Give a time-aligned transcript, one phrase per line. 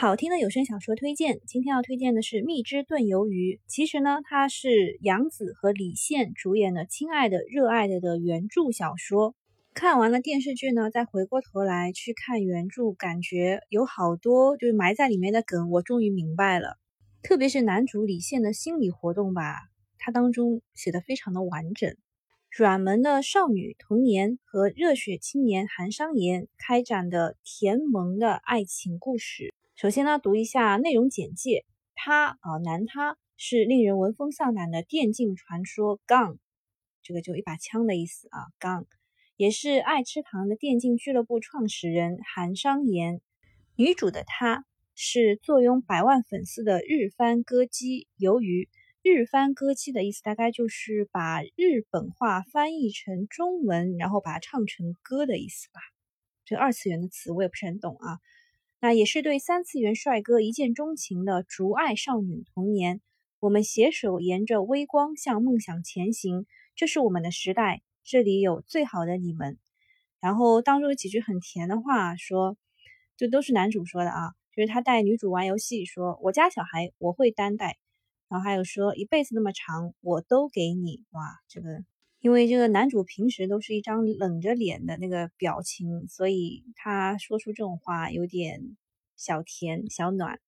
[0.00, 3.56] 好听的有声小说推荐，今天要推荐的是《蜜汁炖鱿鱼》。
[3.66, 9.34] 其实呢，它是杨紫和李现主演的《亲爱的热爱的》的原著小说。
[9.74, 16.78] 看完了电视剧呢，再回过头来去看原著，感觉有好多就是埋在里面的梗，我终于明白了。
[17.24, 19.56] 特别是男主李现的心理活动吧，
[19.98, 21.96] 他当中写的非常的完整。
[22.56, 29.52] 软萌的少女童年和热血青年韩商言开展的甜萌的爱情故事。
[29.80, 31.64] 首先呢，读一下内容简介。
[31.94, 36.38] 他啊，男他是令人闻风丧胆的电竞传说 Gun，
[37.04, 38.50] 这个就一把枪的意思啊。
[38.58, 38.86] Gun
[39.36, 43.20] 也是爱吃糖的电竞俱乐部创始人韩商言。
[43.76, 44.64] 女主的她
[44.96, 48.08] 是坐拥百万粉丝的日番歌姬。
[48.16, 48.68] 由于
[49.02, 55.80] 日番歌姬的意思大概就是把日本话翻译成中文，然后把它唱成歌的意思吧。
[56.44, 58.18] 这二次元的词我也不是很懂啊。
[58.80, 63.00] 那也是对三次元帅哥一见钟情的竹爱少女童年，
[63.40, 69.58] 我们携手沿着微光向梦想前行，这是我们的时代，这里有最好的你们。
[70.20, 72.56] 然后当中有几句很甜的话，说，
[73.16, 77.78] 这都是男主说的啊，就是他带女主玩游戏，说我家小孩我会担待，
[78.28, 81.84] 然后还有说一辈子那么长，我都给你，哇，这个。
[82.20, 88.76] 因为这个男主平时都是一张冷着脸的那个表情，所以他说出这种话有点
[89.16, 90.40] 小甜小暖。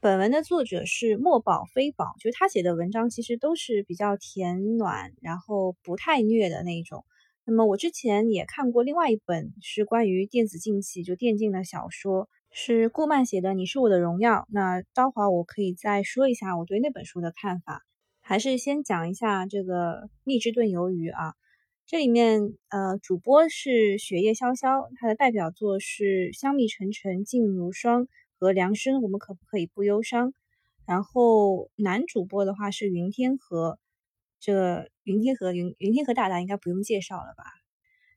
[0.00, 7.04] 本文的作者是墨宝非宝，就是他写的文章其实都是比较甜暖，然后不太虐的那一种。
[7.44, 14.34] 那么我之前也看过另外一本是关于电子竞技，就电竞的小说，是顾漫写的《你是我的荣耀》。
[14.50, 17.82] 那待会我可以再说一下我对那本书的看法。
[18.28, 21.32] 还是先讲一下这个蜜汁炖鱿鱼啊，
[21.86, 28.06] 这里面呃主播是雪夜潇潇，他的代表作是香蜜沉沉烬如霜
[28.38, 30.34] 和凉生我们可不可以不忧伤？
[30.84, 33.78] 然后男主播的话是云天河，
[34.40, 37.44] 这云天河云云天河大大应该不用介绍了吧？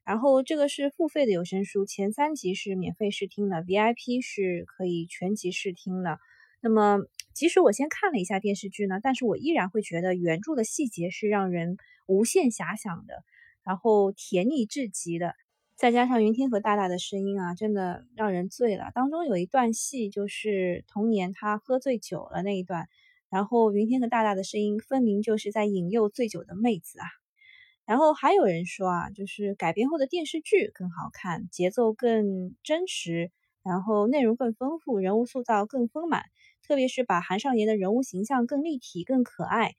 [0.04, 6.18] 然后这个是付费的有声书，前三集是免费试听的，VIP 是可以全集试听的。
[6.60, 6.98] 那么，
[7.34, 11.76] 即使我先看了一下电视剧呢，但是我依然会觉得原著的细节是让人
[12.06, 13.24] 无限遐想的，
[13.62, 15.34] 然后甜腻至极的，
[15.76, 18.90] 再加上云天和大大的声音啊，真的让人醉了。
[18.94, 22.88] 当中有一段戏就是童年他喝醉酒了那一段，
[23.30, 27.06] 然后云天和大大的声音分明就是在引诱醉酒的妹子啊。
[27.84, 33.32] 然后还有人说啊，就是改编后的电视剧更好看，节奏更真实，
[33.64, 36.22] 然后内容更丰富，人物塑造更丰满。
[36.62, 39.74] 特别是把韩少爷的人物形象更立体、更可爱，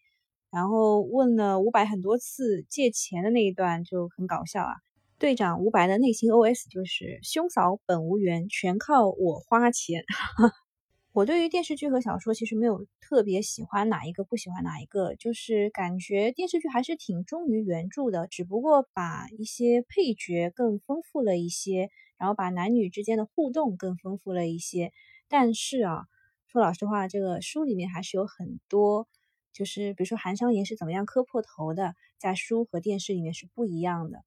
[0.51, 4.75] 然后问了伍佰很多次借钱的那一段就很搞笑啊。
[5.19, 10.03] 队长伍佰的内心 OS 就是“兄嫂本无缘，全靠我花钱”。
[11.13, 24.91] 我对于电视剧和小说其实没有特别喜欢哪一个，不喜欢哪一个，就是感觉电视剧还是挺忠于原著的，只不过把一些配角更丰富了一些，然后把男女之间的互动更丰富了一些。
[25.29, 26.05] 但是啊。
[26.53, 29.07] 说老实话，这个书里面还是有很多，
[29.51, 34.19] 就是比如说韩商言是怎么样磕破头的，在书和电视里面是不一样的。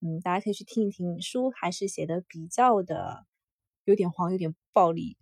[0.00, 3.26] 嗯，大家可以去听一听，书还是写的比较的
[3.84, 5.18] 有点黄，有点暴力。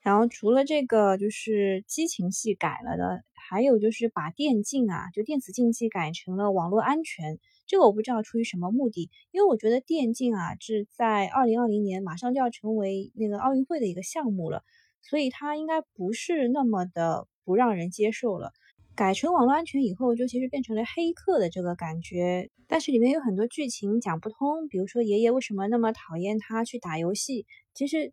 [0.00, 7.38] 然后除了这个，就是激情戏改了的，还有就是把电竞啊，就电子竞技改成了网络安全。
[7.64, 14.64] 这个我不知道出于什么目的，因为我觉得电竞啊是在二零二零年马上就要成为那个奥运会的一个项目了。
[15.02, 18.52] 所以它应该不是那么的不让人接受了。
[18.94, 22.50] 改成网络安全以后，就其实变成了黑客的这个感觉。
[22.68, 27.46] 但是里面有很多剧情讲不通，比如说爷爷为什么那么讨厌他去打游戏？
[27.72, 28.12] 其实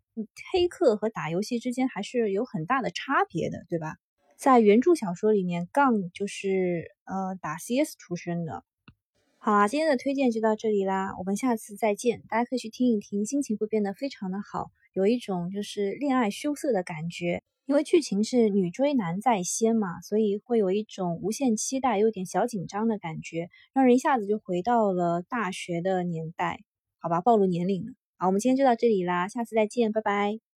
[0.52, 3.96] 黑客和打游戏之间还是有很大的差别的，对吧？
[4.38, 8.64] 在原著小说里面，杠就是呃打 CS 出身的。
[9.36, 12.22] 好啦，今天的推荐就到这里啦，我们下次再见。
[12.28, 14.70] 大家可以去听一听，心情会变得非常的好。
[14.92, 26.60] 有一种就是恋爱羞涩的感觉，因为剧情是女追男在先嘛，所以会有一种无限期待、有点小紧张的感觉，让人一下子就回到了大学的年代。
[26.98, 27.92] 好吧，暴露年龄了。
[28.18, 30.40] 好，我们今天就到这里啦，下次再见，拜拜。